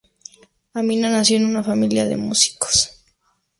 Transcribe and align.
Amina 0.73 1.11
nació 1.11 1.37
en 1.37 1.45
una 1.45 1.61
familia 1.63 2.05
de 2.07 2.17
músicos. 2.17 2.91